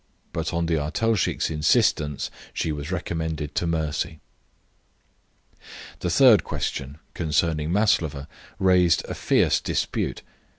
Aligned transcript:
But 0.33 0.51
on 0.51 0.65
the 0.65 0.79
artelshik's 0.79 1.51
insistence 1.51 2.31
she 2.55 2.71
was 2.71 2.91
recommended 2.91 3.53
to 3.53 3.67
mercy. 3.67 4.19
The 5.99 6.09
third 6.09 6.43
question, 6.43 6.97
concerning 7.13 7.71
Maslova, 7.71 8.27
raised 8.57 9.05
a 9.05 9.13
fierce 9.13 9.61
dispute. 9.61 10.23